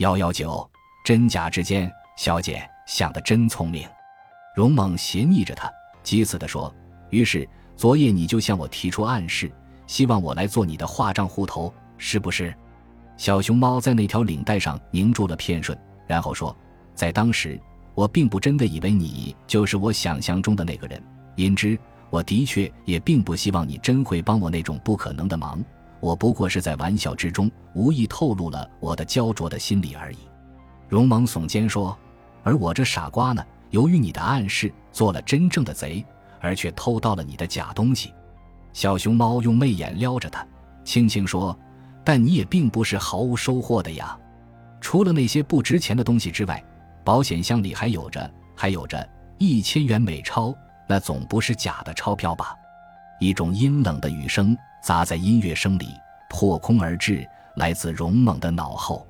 [0.00, 0.66] 幺幺九，
[1.04, 3.86] 真假之间，小姐想得真聪明。
[4.56, 5.70] 荣猛斜睨着他，
[6.02, 6.74] 讥刺地说
[7.10, 9.52] ：“于是昨夜你就向我提出暗示，
[9.86, 12.54] 希望我来做你的画账户头，是不是？”
[13.18, 16.56] 小熊猫在那条领带上凝住了片瞬，然后说
[16.96, 17.60] ：“在当时，
[17.94, 21.02] 我并不真的以为你就是我想象中的那个人，
[21.36, 21.78] 因之，
[22.08, 25.62] 我的确也并不希望你真会帮我那种不可能的忙。
[26.00, 30.18] 我不过是在玩笑之中无意透露了我的焦灼的心理而已。”
[30.88, 31.96] 荣猛耸肩说
[32.42, 36.04] ：“而我这傻瓜呢，由于你的暗示，做了真正的贼，
[36.40, 38.12] 而却偷到了你的假东西。”
[38.72, 40.46] 小熊猫用媚眼撩着他，
[40.84, 41.56] 轻轻说。
[42.02, 44.18] 但你也并不是毫无收获的呀，
[44.80, 46.64] 除了那些不值钱的东西之外，
[47.04, 49.06] 保险箱里还有着还有着
[49.38, 50.52] 一千元美钞，
[50.88, 52.56] 那总不是假的钞票吧？
[53.20, 55.88] 一种阴冷的雨声砸在音乐声里，
[56.28, 57.26] 破空而至，
[57.56, 59.06] 来自荣猛的脑后。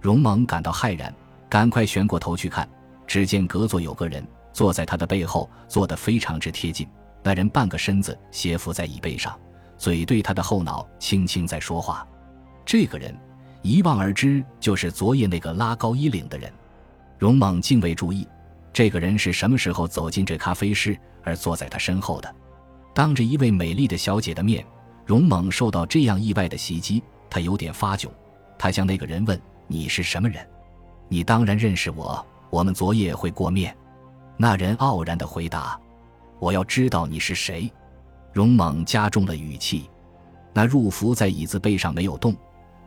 [0.00, 1.12] 荣猛感到骇然，
[1.48, 2.68] 赶快旋过头去看，
[3.06, 6.86] 只见隔座有个人坐在他的背后，坐得非常之贴近。
[7.22, 9.36] 那人半个身子斜伏在椅背上，
[9.76, 12.06] 嘴对他的后脑轻轻在说话。
[12.64, 13.12] 这个人
[13.62, 16.52] 一望而知，就是昨夜那个拉高衣领的人。
[17.18, 18.28] 荣猛竟未注意，
[18.72, 22.32] 这个人是什么时候走进这咖啡室而坐在他身后的。
[22.94, 24.64] 当着一位美丽的小姐的面，
[25.06, 28.08] 荣猛受到这样意外的袭击，他有点发窘。
[28.58, 30.46] 他向那个人问：“你是什么人
[31.08, 33.74] ？”“你当然认识我，我们昨夜会过面。”
[34.36, 35.80] 那人傲然地回答
[36.40, 37.72] ：“我要知道你是谁。”
[38.34, 39.88] 荣猛加重了语气。
[40.52, 42.34] 那入伏在椅子背上没有动。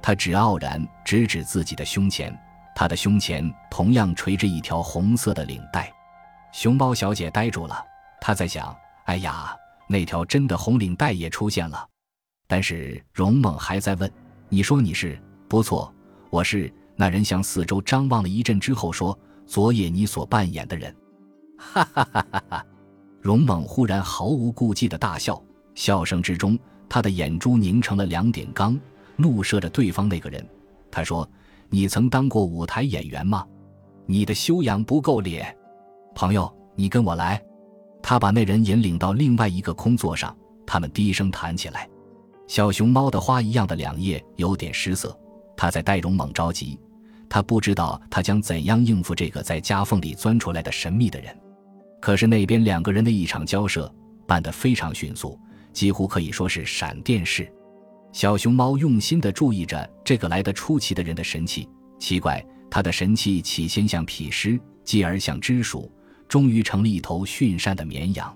[0.02, 2.38] 他只傲然指指自己的胸前，
[2.76, 5.92] 他的胸前同样垂着一条红色的领带。
[6.52, 7.84] 熊猫小姐呆住了，
[8.20, 9.56] 她在想：哎呀，
[9.88, 11.88] 那条真的红领带也出现了。
[12.50, 14.12] 但是荣猛还在问
[14.50, 15.16] ：“你说你是？
[15.48, 15.94] 不错，
[16.32, 20.94] 我是。”那人向四周张望了一阵之后说：“昨夜你所扮演的人。”
[21.60, 22.66] 哈哈哈哈哈！
[23.22, 25.40] 荣猛忽然毫无顾忌的大笑，
[25.76, 26.58] 笑声之中，
[26.90, 28.78] 他的眼珠凝成了两点钢。
[29.16, 30.44] 怒射着对方那个人，
[30.90, 31.30] 他说
[31.70, 33.46] ：“你曾当过舞台演员吗？
[34.08, 35.56] 你的修养不够咧，
[36.16, 37.40] 朋友，你跟我来。”
[38.02, 40.36] 他把那人引领到另外一个空座上，
[40.66, 41.89] 他们低声谈起来。
[42.50, 45.16] 小熊猫的花一样的两叶有点失色，
[45.56, 46.80] 他在戴荣猛着急，
[47.30, 51.32] 他不知道他将怎样应付这个在夹缝里钻出来的神秘的人。
[52.02, 53.94] 可是那边两个人的一场交涉
[54.26, 55.40] 办得非常迅速，
[55.74, 57.48] 几乎可以说是闪电式。
[58.12, 61.70] 小熊猫用心地注意着这个来得出奇的人的神气。
[62.00, 65.92] 奇怪，他的神气起先像痞狮，继而像知鼠，
[66.28, 68.36] 终于成了一头驯善的绵羊。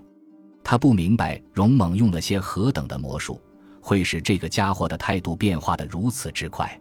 [0.62, 3.40] 他不明白容猛用了些何等的魔术，
[3.84, 6.80] 会使这个家伙的态度变化得如此之快。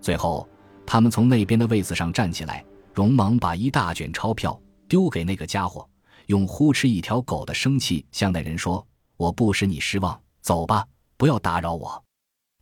[0.00, 0.48] 最后，
[0.86, 2.64] 他们从那边的位子上站起来。
[2.94, 4.58] 荣芒把一大卷钞票
[4.88, 5.86] 丢给那个家伙，
[6.28, 8.86] 用呼哧一条狗的生气向那人说
[9.18, 10.86] ：“我不使你失望，走吧，
[11.18, 12.02] 不要打扰我。”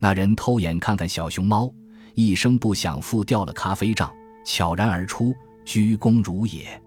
[0.00, 1.72] 那人偷眼看看小熊猫，
[2.14, 4.12] 一声不响付掉了咖啡账，
[4.44, 5.32] 悄然而出，
[5.64, 6.82] 鞠躬如也。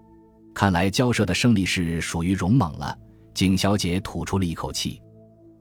[0.54, 2.98] 看来交涉的胜利是属于荣猛了。
[3.34, 5.00] 景小姐吐出了一口气。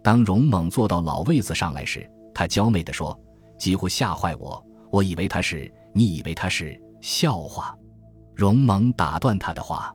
[0.07, 3.19] 当荣猛坐到老位子上来时，他娇媚地说
[3.59, 5.69] ：“几乎吓坏我，我以为他是……
[5.93, 7.77] 你以为他是笑话？”
[8.33, 9.93] 荣猛打断他的话：“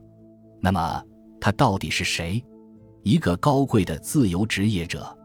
[0.60, 1.02] 那么
[1.40, 2.44] 他到底是谁？
[3.02, 5.16] 一个高贵的自由职业者？”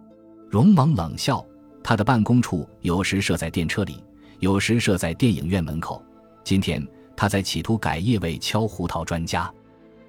[0.49, 1.45] 荣猛冷笑。
[1.83, 4.01] 他的办公处有时设在电车里，
[4.39, 6.01] 有时设在电影院门口。
[6.45, 6.81] 今天
[7.13, 9.53] 他在企图改业为敲胡桃专家，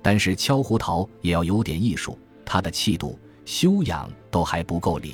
[0.02, 5.10] 但是敲胡桃也要有点艺术，他的气度、修养都还不够烈。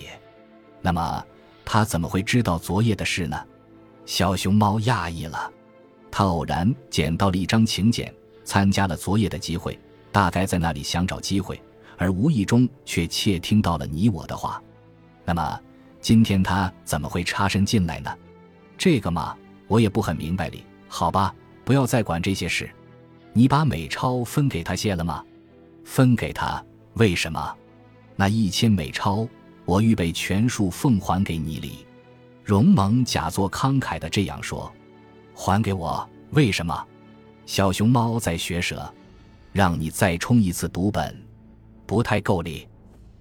[0.83, 1.25] 那么
[1.65, 3.41] 他怎么会知道昨夜的事呢？
[4.06, 5.53] 小熊猫讶异了。
[6.11, 8.12] 他偶然捡到了一张请柬，
[8.43, 9.78] 参加了昨夜的集会，
[10.11, 11.62] 大概在那里想找机会，
[11.97, 14.61] 而无意中却窃听到了你我的话。
[15.25, 15.61] 那么。
[16.00, 18.15] 今天他怎么会插身进来呢？
[18.77, 19.34] 这个嘛，
[19.69, 20.62] 我也不很明白哩。
[20.87, 21.34] 好吧，
[21.65, 22.69] 不要再管这些事。
[23.32, 25.25] 你把美钞分给他些了吗？
[25.82, 26.62] 分给他？
[26.94, 27.56] 为什么？
[28.16, 29.28] 那一千美钞，
[29.64, 31.87] 我预备全数奉还给你哩。
[32.44, 34.72] 荣蒙假作慷慨的这样说
[35.34, 36.08] ：“还给我？
[36.31, 36.87] 为什么？”
[37.46, 38.93] 小熊猫在学舌，
[39.52, 41.14] 让你再充一次读本，
[41.87, 42.66] 不太够力。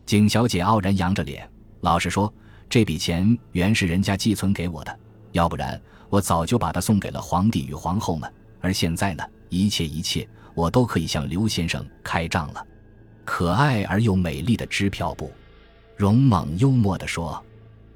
[0.05, 1.49] 景小姐傲然扬着脸，
[1.81, 2.33] 老实说。
[2.69, 4.99] 这笔钱原是人家寄存给我的，
[5.33, 5.79] 要不然
[6.09, 8.33] 我早就把它送给了皇帝与皇后们。
[8.61, 12.65] 而现在呢，一切一切，我都可以向刘先生开账了。
[13.25, 15.31] 可爱而又美丽的支票簿，
[15.95, 17.43] 荣猛幽默地说：“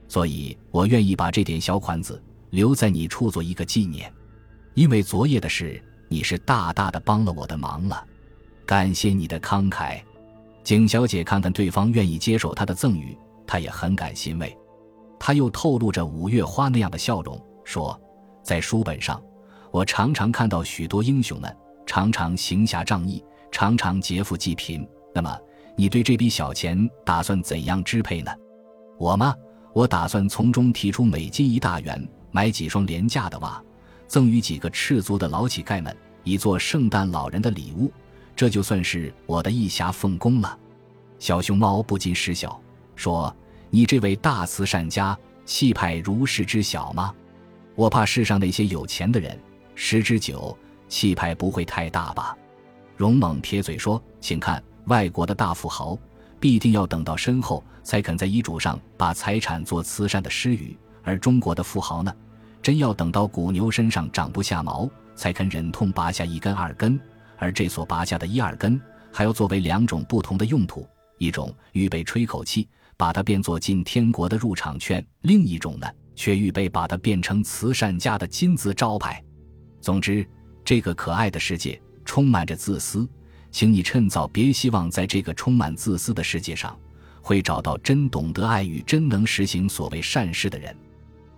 [0.07, 4.12] 所以我愿意把这点小款子留在你处做一个纪念。”
[4.74, 8.06] 因为昨夜的事，你是大大的帮了我的忙了，
[8.65, 10.00] 感谢你的慷慨。
[10.63, 14.56] 景小姐看看对方愿意接受她的赠与，她也很感欣慰。
[15.19, 18.00] 她又透露着五月花那样的笑容，说
[18.44, 19.19] ：“在书本上，
[19.71, 24.88] 我常常看到许多英雄们，常常行侠仗义，常常劫富济贫。
[25.18, 25.36] 那么，
[25.75, 28.31] 你对这笔小钱打算怎样支配呢？”
[29.00, 29.34] 我吗？
[29.74, 33.60] 我打算从中提出每斤一大元，买几双廉价的袜，
[34.06, 37.92] 赠予几个赤足的老乞丐们，以做圣诞老人的礼物。
[38.36, 40.56] 这就算是我的一侠奉公了。
[41.18, 42.62] 小熊猫不禁失笑，
[42.96, 43.36] 说
[43.72, 47.12] ：“你这位大慈善家，气派如是之小吗？
[47.74, 49.36] 我怕世上那些有钱的人，
[49.74, 50.56] 十之九
[50.88, 52.38] 气派不会太大吧？”
[52.96, 55.98] 荣猛撇嘴说：“请看，外国的大富豪。”
[56.39, 62.13] 必定要等到身后才肯在遗嘱上把财产做慈善的施予，而中国的富豪呢，
[62.62, 67.00] 真要等到骨牛身上长不下毛，才肯忍痛拔下一根二根，
[67.38, 68.80] 而这所拔下的一二根，
[69.12, 70.88] 还要作为两种不同的用途：
[71.18, 79.24] 一种预备吹口气，把它变作进天国的入场券；另一种呢，却预备把它变成慈善家的金字招牌。
[79.81, 80.24] 总之，
[80.63, 83.10] 这个可爱的世界充满着自私。
[83.57, 86.77] 请你趁早别希望在这个充满自私的世界上，
[87.24, 90.77] 会找到真懂得爱与真能实行所谓善事的人。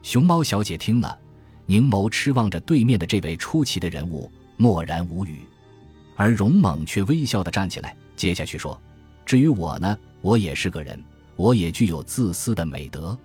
[0.03, 1.17] 熊猫小姐听了，
[1.65, 5.45] 凝眸痴望着对面的这位出奇的人物，默然无语。
[6.17, 8.77] 而荣猛却微笑地站起来，接下去说
[9.25, 11.01] ：“至于我呢，我也是个人，
[11.37, 13.17] 我也具有自私的美德。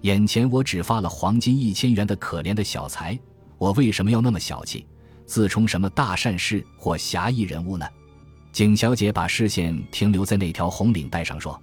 [0.00, 3.20] 眼前我只发了黄金一千元的可怜的小财，
[3.58, 4.86] 我为什么要那么小气，
[5.26, 7.86] 自充什么大善事或侠义人物呢？”
[8.52, 11.60] 景小姐把视线停留在那条红领带上，说：“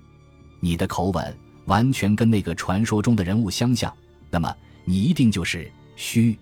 [0.59, 3.93] 你的口吻完全跟那个传说中的人物相像，
[4.29, 4.53] 那么
[4.85, 6.37] 你一定就是虚。”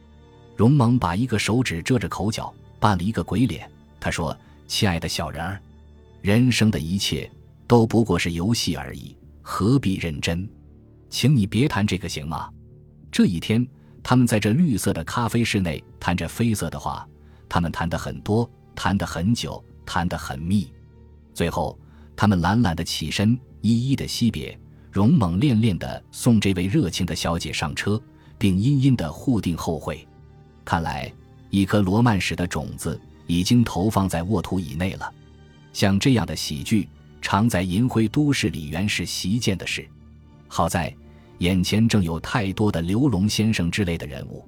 [0.55, 3.69] 荣蒙把一个手指遮着口角，扮了一个鬼脸。
[3.99, 4.37] 他说
[4.67, 5.59] ：“亲爱的小人儿，
[6.21, 7.29] 人生的一切
[7.67, 10.47] 都不过是游戏而已，何必认真？
[11.09, 12.49] 请你别谈这个，行吗？”
[13.11, 13.67] 这一天，
[14.03, 17.07] 他们在这绿色的咖啡室内谈着绯色的话，
[17.49, 19.61] 他们谈得很多，谈得很久。
[19.85, 20.71] 谈得很密，
[21.33, 21.77] 最后
[22.15, 24.57] 他们懒懒的起身，一一的惜别，
[24.93, 28.01] 勇猛恋恋的送这位热情的小姐上车，
[28.37, 30.07] 并殷殷的互定后会。
[30.63, 31.11] 看来，
[31.49, 35.13] 一颗罗曼史的种子已经投放在沃土以内了。
[35.73, 36.89] 像这样的喜剧，
[37.21, 39.87] 常在银灰都市里原是习见的事。
[40.47, 40.95] 好在
[41.39, 44.47] 眼前正有太多的刘龙先生之类的人物，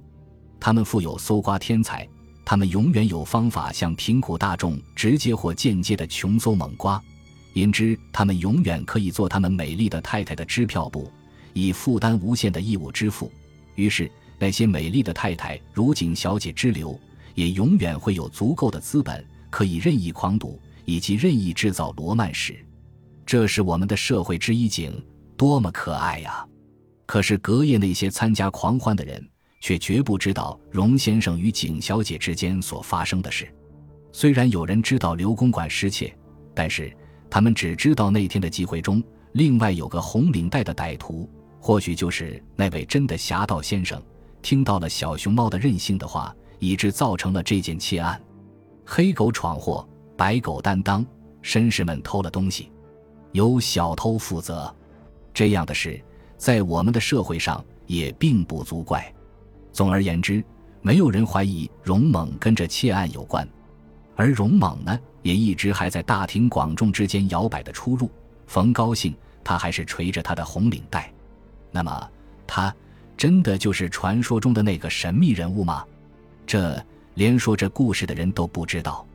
[0.58, 2.08] 他们富有搜刮天才。
[2.50, 6.98] 他们永远有方法向贫苦大众直接或间接的穷搜猛刮，
[7.52, 11.12] 因之他们永远可以做他们美丽的太太的支票簿，
[11.52, 13.30] 以负担无限的义务支付。
[13.74, 16.98] 于是那些美丽的太太如景小姐之流，
[17.34, 22.56] 也永远会有足够的资本可以任意狂赌以及任意制造罗曼史。
[23.26, 25.04] 这是我们的社会之一景，
[25.36, 26.46] 多么可爱呀！
[27.04, 29.22] 可是隔夜那些参加狂欢的人。
[29.60, 33.48] 却绝不知道荣先生与景小姐之间所发生的事。
[34.12, 36.16] 虽然有人知道刘公馆失窃，
[36.54, 36.92] 但是
[37.30, 39.02] 他们只知道那天的集会中，
[39.32, 41.28] 另外有个红领带的歹徒，
[41.60, 44.02] 或许就是那位真的侠盗先生，
[44.42, 48.20] 听到了小熊猫的任性的话，以致造成了这件窃案。
[48.84, 51.04] 黑狗闯祸，白狗担当，
[51.42, 52.72] 绅士们偷了东西，
[53.32, 54.74] 由小偷负责。
[55.34, 56.02] 这样的事，
[56.38, 59.14] 在我们的社会上也并不足怪。
[59.78, 60.42] 总而言之，
[60.82, 63.48] 没有人怀疑荣猛跟这窃案有关，
[64.16, 68.10] 而荣猛呢，也一直还在大庭广众之间摇摆的出入。
[68.48, 71.12] 逢高兴，他还是垂着他的红领带。
[71.70, 72.10] 那么，
[72.44, 72.74] 他
[73.16, 75.86] 真的就是传说中的那个神秘人物吗？
[76.44, 79.06] 这连说这故事的人都不知道。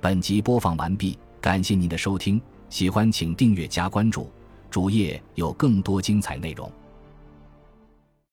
[0.00, 2.40] 本集播放完毕，感谢您的收听，
[2.70, 4.32] 喜欢请订阅加关注，
[4.70, 6.72] 主页有更多精彩内容。